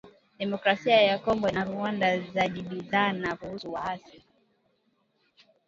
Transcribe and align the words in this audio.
Demokrasia 0.39 1.01
ya 1.01 1.19
Kongo 1.19 1.49
na 1.51 1.63
Rwanda 1.65 2.19
zajibizana 2.21 3.35
kuhusu 3.35 3.73
waasi 3.73 4.23